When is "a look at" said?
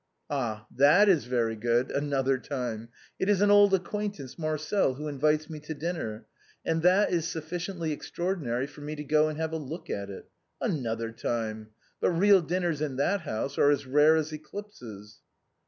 9.51-10.09